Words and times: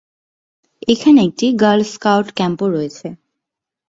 এখানে 0.87 1.19
একটি 1.27 1.45
girl 1.61 1.81
scout 1.93 2.27
ক্যাম্পও 2.37 2.67
রয়েছে। 2.69 3.07